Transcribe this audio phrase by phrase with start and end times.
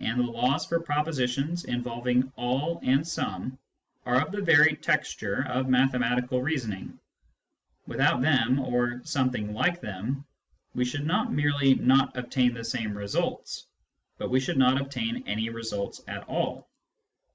[0.00, 3.58] and the laws for propositions involving" all" and" some,"
[4.06, 6.98] are of the very texture of mathe matical reasoning:
[7.86, 10.24] without them, or something like them,
[10.74, 13.66] we should not merely not obtain the same results,
[14.16, 16.66] but we should not obtain any results at all.